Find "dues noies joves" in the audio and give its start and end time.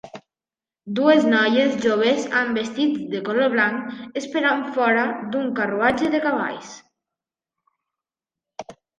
0.99-2.23